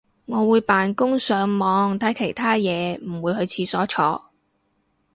[0.25, 4.31] 我會扮工上網睇其他嘢唔會去廁所坐